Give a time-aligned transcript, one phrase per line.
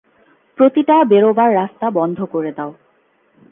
[0.57, 2.71] প্রতিটা বেরোবার রাস্তা বন্ধ করে দাও।